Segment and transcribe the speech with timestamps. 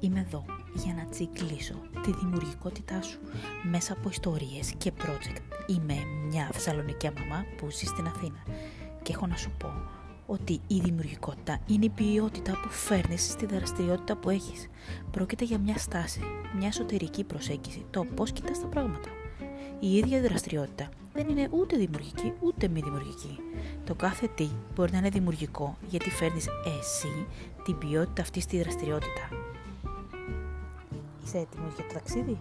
[0.00, 3.18] Είμαι εδώ για να τσιγκλίσω τη δημιουργικότητά σου
[3.62, 5.40] μέσα από ιστορίες και project.
[5.66, 5.94] Είμαι
[6.28, 8.42] μια θεσσαλονικια μαμά που ζει στην Αθήνα
[9.02, 9.72] και έχω να σου πω
[10.26, 14.68] ότι η δημιουργικότητα είναι η ποιότητα που φέρνεις στη δραστηριότητα που έχεις.
[15.10, 16.20] Πρόκειται για μια στάση,
[16.56, 19.08] μια εσωτερική προσέγγιση, το πώς κοιτάς τα πράγματα.
[19.80, 23.38] Η ίδια δραστηριότητα δεν είναι ούτε δημιουργική ούτε μη δημιουργική.
[23.84, 26.46] Το κάθε τι μπορεί να είναι δημιουργικό γιατί φέρνεις
[26.78, 27.26] εσύ
[27.64, 29.28] την ποιότητα αυτής στη δραστηριότητα.
[31.24, 32.36] Είσαι έτοιμος για το ταξίδι;